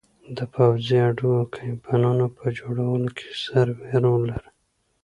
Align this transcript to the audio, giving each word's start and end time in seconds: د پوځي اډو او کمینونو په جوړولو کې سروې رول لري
د 0.37 0.39
پوځي 0.53 0.97
اډو 1.07 1.29
او 1.39 1.45
کمینونو 1.55 2.25
په 2.37 2.45
جوړولو 2.57 3.09
کې 3.17 3.27
سروې 3.43 3.93
رول 4.03 4.21
لري 4.31 4.49